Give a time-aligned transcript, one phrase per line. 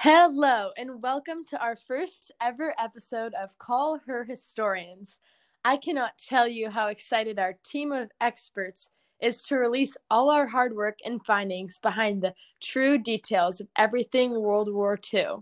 [0.00, 5.20] Hello, and welcome to our first ever episode of Call Her Historians.
[5.64, 8.90] I cannot tell you how excited our team of experts
[9.22, 14.38] is to release all our hard work and findings behind the true details of everything
[14.38, 15.36] World War II.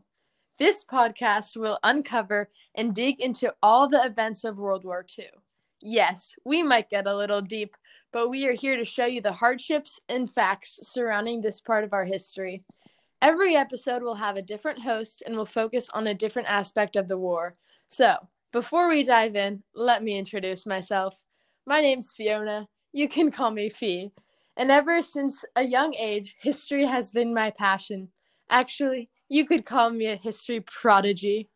[0.57, 5.27] This podcast will uncover and dig into all the events of World War II.
[5.81, 7.75] Yes, we might get a little deep,
[8.13, 11.93] but we are here to show you the hardships and facts surrounding this part of
[11.93, 12.63] our history.
[13.23, 17.09] Every episode will have a different host and will focus on a different aspect of
[17.09, 17.57] the war.
[17.89, 18.17] So,
[18.53, 21.25] before we dive in, let me introduce myself.
[21.67, 22.69] My name's Fiona.
[22.93, 24.13] You can call me Fee.
[24.57, 28.09] And ever since a young age, history has been my passion.
[28.51, 31.49] Actually, you could call me a history prodigy.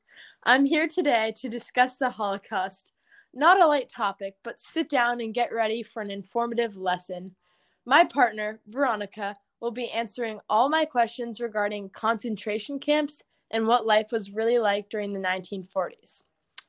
[0.44, 2.92] I'm here today to discuss the Holocaust.
[3.34, 7.36] Not a light topic, but sit down and get ready for an informative lesson.
[7.84, 14.12] My partner, Veronica, will be answering all my questions regarding concentration camps and what life
[14.12, 16.22] was really like during the 1940s.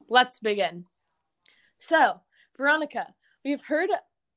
[0.08, 0.86] Let's begin.
[1.78, 2.20] So,
[2.58, 3.14] Veronica,
[3.46, 3.90] we've heard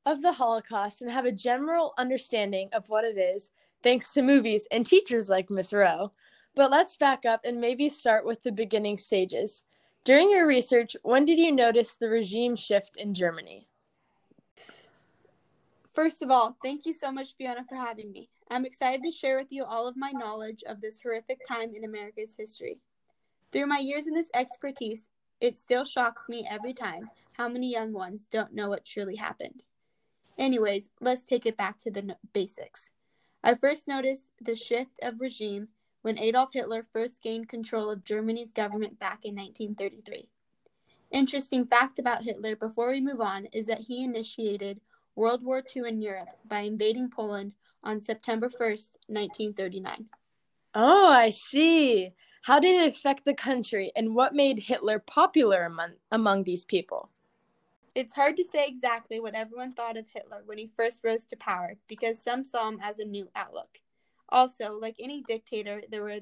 [0.06, 3.50] of the Holocaust and have a general understanding of what it is
[3.82, 6.10] thanks to movies and teachers like Miss Rowe.
[6.54, 9.64] But let's back up and maybe start with the beginning stages.
[10.04, 13.68] During your research, when did you notice the regime shift in Germany?
[15.94, 18.30] First of all, thank you so much, Fiona, for having me.
[18.50, 21.84] I'm excited to share with you all of my knowledge of this horrific time in
[21.84, 22.80] America's history.
[23.52, 27.92] Through my years in this expertise, it still shocks me every time how many young
[27.92, 29.64] ones don't know what truly happened.
[30.38, 32.92] Anyways, let's take it back to the basics.
[33.44, 35.68] I first noticed the shift of regime
[36.00, 40.28] when Adolf Hitler first gained control of Germany's government back in 1933.
[41.10, 44.80] Interesting fact about Hitler before we move on is that he initiated
[45.14, 47.52] World War II in Europe by invading Poland
[47.84, 50.06] on September 1st, 1939.
[50.74, 52.12] Oh, I see.
[52.42, 57.10] How did it affect the country and what made Hitler popular among, among these people?
[57.94, 61.36] It's hard to say exactly what everyone thought of Hitler when he first rose to
[61.36, 63.80] power because some saw him as a new outlook.
[64.30, 66.20] Also, like any dictator, there were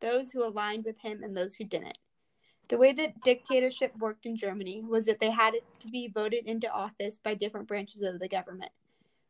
[0.00, 1.98] those who aligned with him and those who didn't.
[2.68, 6.70] The way that dictatorship worked in Germany was that they had to be voted into
[6.70, 8.72] office by different branches of the government.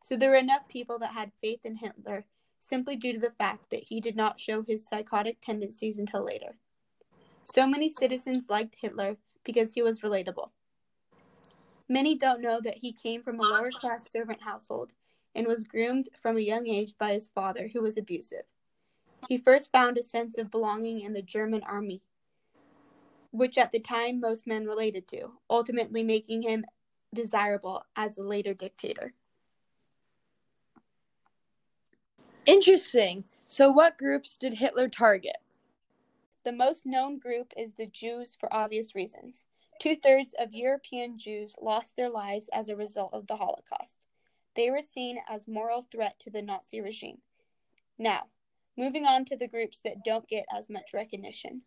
[0.03, 2.25] So there were enough people that had faith in Hitler
[2.59, 6.57] simply due to the fact that he did not show his psychotic tendencies until later.
[7.43, 10.49] So many citizens liked Hitler because he was relatable.
[11.87, 14.91] Many don't know that he came from a lower class servant household
[15.33, 18.43] and was groomed from a young age by his father, who was abusive.
[19.27, 22.01] He first found a sense of belonging in the German army,
[23.31, 26.65] which at the time most men related to, ultimately making him
[27.13, 29.13] desirable as a later dictator.
[32.45, 33.23] Interesting.
[33.47, 35.37] So, what groups did Hitler target?
[36.45, 39.45] The most known group is the Jews for obvious reasons.
[39.79, 43.99] Two thirds of European Jews lost their lives as a result of the Holocaust.
[44.55, 47.19] They were seen as moral threat to the Nazi regime.
[47.97, 48.23] Now,
[48.77, 51.61] moving on to the groups that don't get as much recognition.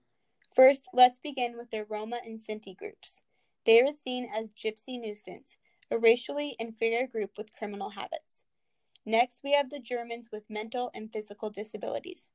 [0.55, 3.23] First, let's begin with the Roma and Sinti groups.
[3.65, 5.57] They were seen as gypsy nuisance,
[5.91, 8.45] a racially inferior group with criminal habits.
[9.07, 12.29] Next, we have the Germans with mental and physical disabilities.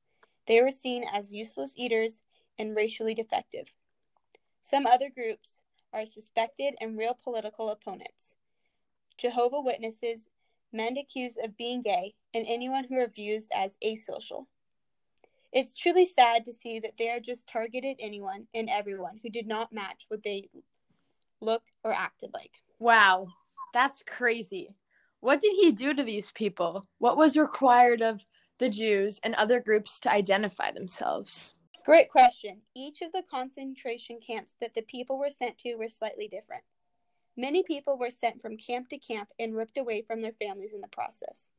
[0.47, 2.23] They were seen as useless eaters
[2.57, 3.71] and racially defective.
[4.61, 5.61] Some other groups
[5.93, 8.35] are suspected and real political opponents
[9.17, 10.27] Jehovah Witnesses,
[10.71, 14.47] men accused of being gay, and anyone who are viewed as asocial.
[15.57, 19.47] It's truly sad to see that they are just targeted anyone and everyone who did
[19.47, 20.49] not match what they
[21.41, 22.51] looked or acted like.
[22.77, 23.29] Wow,
[23.73, 24.69] that's crazy.
[25.19, 26.85] What did he do to these people?
[26.99, 28.23] What was required of
[28.59, 31.55] the Jews and other groups to identify themselves?
[31.83, 32.61] Great question.
[32.75, 36.65] Each of the concentration camps that the people were sent to were slightly different.
[37.35, 40.81] Many people were sent from camp to camp and ripped away from their families in
[40.81, 41.49] the process.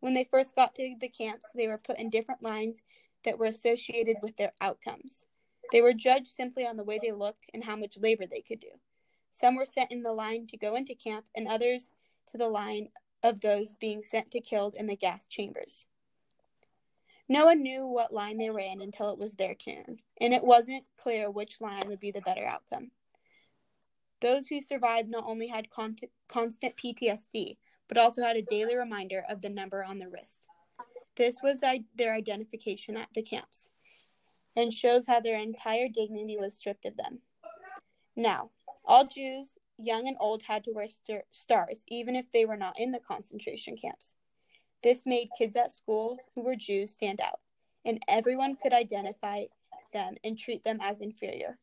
[0.00, 2.82] When they first got to the camps, they were put in different lines
[3.26, 5.26] that were associated with their outcomes.
[5.72, 8.60] They were judged simply on the way they looked and how much labor they could
[8.60, 8.70] do.
[9.32, 11.90] Some were sent in the line to go into camp, and others
[12.28, 12.88] to the line
[13.22, 15.86] of those being sent to killed in the gas chambers.
[17.28, 20.44] No one knew what line they were in until it was their turn, and it
[20.44, 22.92] wasn't clear which line would be the better outcome.
[24.20, 25.96] Those who survived not only had con-
[26.28, 27.58] constant PTSD,
[27.88, 30.48] but also had a daily reminder of the number on the wrist.
[31.16, 31.62] This was
[31.94, 33.70] their identification at the camps,
[34.54, 37.20] and shows how their entire dignity was stripped of them.
[38.14, 38.50] Now,
[38.84, 42.78] all Jews young and old had to wear st- stars, even if they were not
[42.78, 44.16] in the concentration camps.
[44.82, 47.40] This made kids at school who were Jews stand out,
[47.84, 49.44] and everyone could identify
[49.92, 51.58] them and treat them as inferior.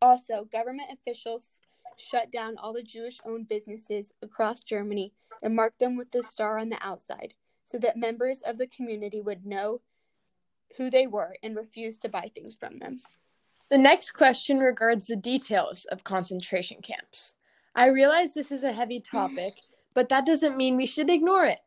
[0.00, 1.60] Also, government officials
[1.98, 6.58] shut down all the Jewish owned businesses across Germany and marked them with the star
[6.58, 7.34] on the outside
[7.66, 9.82] so that members of the community would know
[10.78, 13.00] who they were and refuse to buy things from them.
[13.68, 17.34] The next question regards the details of concentration camps.
[17.74, 19.52] I realize this is a heavy topic,
[19.94, 21.58] but that doesn't mean we should ignore it.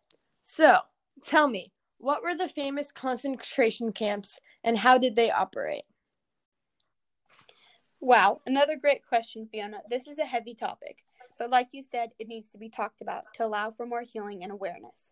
[0.41, 0.79] So,
[1.23, 5.83] tell me, what were the famous concentration camps and how did they operate?
[7.99, 9.79] Wow, another great question, Fiona.
[9.89, 11.03] This is a heavy topic,
[11.37, 14.43] but like you said, it needs to be talked about to allow for more healing
[14.43, 15.11] and awareness.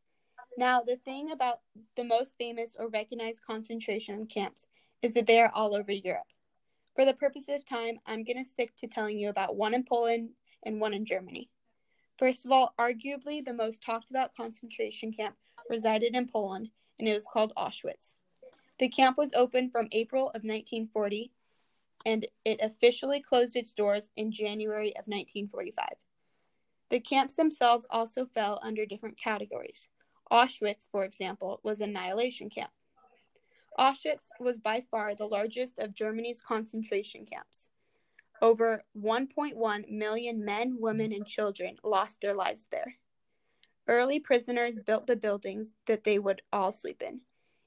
[0.57, 1.59] Now, the thing about
[1.95, 4.65] the most famous or recognized concentration camps
[5.04, 6.25] is that they are all over Europe.
[6.95, 9.86] For the purpose of time, I'm going to stick to telling you about one in
[9.86, 10.31] Poland
[10.63, 11.51] and one in Germany.
[12.18, 15.36] First of all, arguably the most talked about concentration camp
[15.69, 18.15] resided in Poland, and it was called Auschwitz.
[18.80, 21.31] The camp was open from April of 1940
[22.06, 25.86] and it officially closed its doors in January of 1945.
[26.89, 29.89] The camps themselves also fell under different categories.
[30.31, 32.71] Auschwitz, for example, was an annihilation camp.
[33.79, 37.69] Auschwitz was by far the largest of Germany's concentration camps.
[38.41, 42.95] Over 1.1 million men, women, and children lost their lives there.
[43.88, 47.21] Early prisoners built the buildings that they would all sleep in,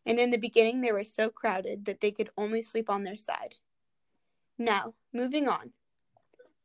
[0.05, 3.17] and in the beginning they were so crowded that they could only sleep on their
[3.17, 3.55] side.
[4.59, 5.73] Now, moving on.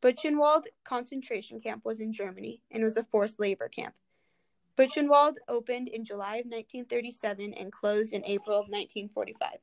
[0.01, 3.95] Buchenwald concentration camp was in Germany and was a forced labor camp.
[4.77, 9.59] Buchenwald opened in July of 1937 and closed in April of 1945.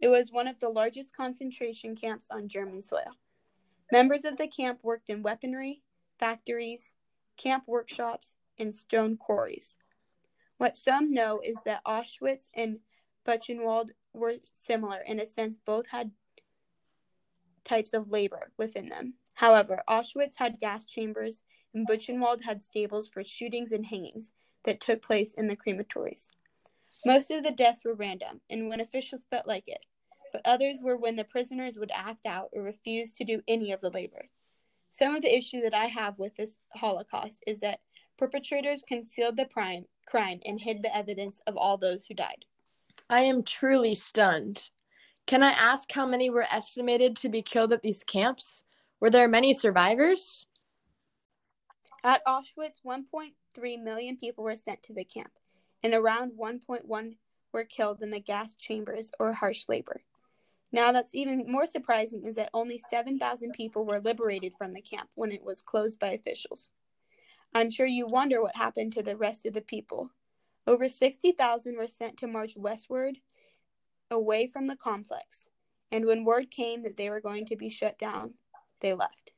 [0.00, 3.12] It was one of the largest concentration camps on German soil.
[3.92, 5.82] Members of the camp worked in weaponry,
[6.18, 6.94] factories,
[7.36, 9.76] camp workshops, and stone quarries.
[10.58, 12.78] What some know is that Auschwitz and
[13.26, 16.10] Buchenwald were similar in a sense both had
[17.64, 19.14] types of labor within them.
[19.34, 21.42] However, Auschwitz had gas chambers,
[21.74, 24.32] and Buchenwald had stables for shootings and hangings
[24.64, 26.30] that took place in the crematories.
[27.04, 29.84] Most of the deaths were random, and when officials felt like it,
[30.32, 33.80] but others were when the prisoners would act out or refuse to do any of
[33.80, 34.28] the labor.
[34.90, 37.80] Some of the issue that I have with this Holocaust is that
[38.16, 42.44] perpetrators concealed the crime, crime and hid the evidence of all those who died.
[43.10, 44.70] I am truly stunned.
[45.26, 48.64] Can I ask how many were estimated to be killed at these camps?
[49.00, 50.46] Were there many survivors?
[52.06, 55.32] At Auschwitz, 1.3 million people were sent to the camp,
[55.82, 57.16] and around 1.1
[57.50, 60.02] were killed in the gas chambers or harsh labor.
[60.70, 65.08] Now, that's even more surprising is that only 7,000 people were liberated from the camp
[65.14, 66.68] when it was closed by officials.
[67.54, 70.10] I'm sure you wonder what happened to the rest of the people.
[70.66, 73.16] Over 60,000 were sent to march westward
[74.10, 75.48] away from the complex,
[75.90, 78.34] and when word came that they were going to be shut down,
[78.80, 79.33] they left.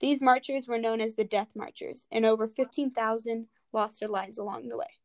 [0.00, 4.68] These marchers were known as the Death Marchers, and over 15,000 lost their lives along
[4.68, 4.98] the way.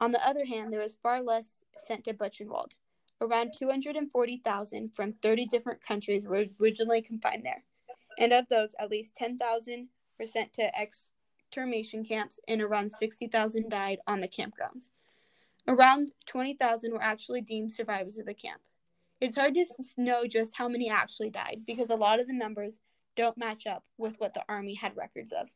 [0.00, 2.76] On the other hand, there was far less sent to Buchenwald.
[3.20, 7.64] Around 240,000 from 30 different countries were originally confined there,
[8.18, 13.98] and of those, at least 10,000 were sent to extermination camps, and around 60,000 died
[14.06, 14.90] on the campgrounds.
[15.68, 18.62] Around 20,000 were actually deemed survivors of the camp.
[19.20, 19.66] It's hard to
[19.96, 22.80] know just how many actually died because a lot of the numbers
[23.16, 25.48] don't match up with what the Army had records of.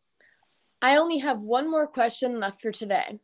[0.83, 3.19] I only have one more question left for today.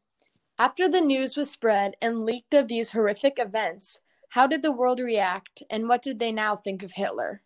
[0.59, 5.01] After the news was spread and leaked of these horrific events, how did the world
[5.01, 7.43] react and what did they now think of Hitler?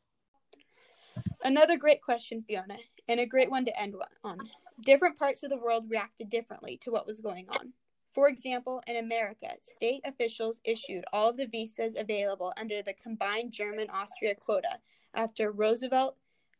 [1.43, 2.77] Another great question, Fiona,
[3.09, 4.39] and a great one to end on.
[4.85, 7.73] Different parts of the world reacted differently to what was going on.
[8.13, 13.53] For example, in America, state officials issued all of the visas available under the combined
[13.53, 14.79] German Austria quota
[15.15, 16.17] after Roosevelt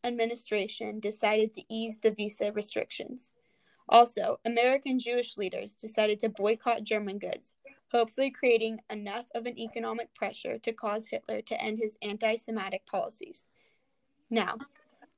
[0.07, 3.33] administration decided to ease the visa restrictions.
[3.89, 7.55] Also, American Jewish leaders decided to boycott German goods,
[7.91, 12.87] hopefully creating enough of an economic pressure to cause Hitler to end his anti Semitic
[12.87, 13.47] policies.
[14.31, 14.57] Now,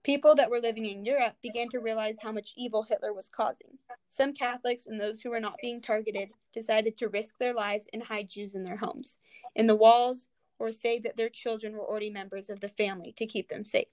[0.05, 3.77] People that were living in Europe began to realize how much evil Hitler was causing.
[4.09, 8.03] Some Catholics and those who were not being targeted decided to risk their lives and
[8.03, 9.19] hide Jews in their homes,
[9.55, 10.29] in the walls,
[10.59, 13.89] or say that their children were already members of the family to keep them safe.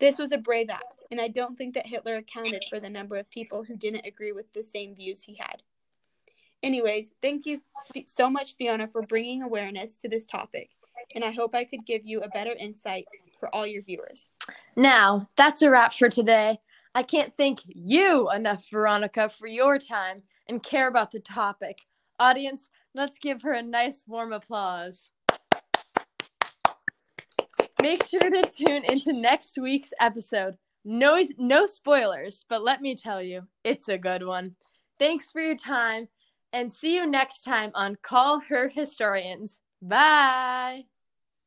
[0.00, 3.16] This was a brave act, and I don't think that Hitler accounted for the number
[3.16, 5.62] of people who didn't agree with the same views he had.
[6.62, 7.60] Anyways, thank you
[8.06, 10.70] so much, Fiona, for bringing awareness to this topic
[11.14, 13.06] and I hope I could give you a better insight
[13.38, 14.28] for all your viewers.
[14.76, 16.58] Now, that's a wrap for today.
[16.94, 21.78] I can't thank you enough, Veronica, for your time and care about the topic.
[22.20, 25.10] Audience, let's give her a nice warm applause.
[27.84, 30.56] Make sure to tune into next week's episode.
[30.86, 34.56] No, no spoilers, but let me tell you, it's a good one.
[34.98, 36.08] Thanks for your time
[36.54, 39.60] and see you next time on Call Her Historians.
[39.82, 40.84] Bye.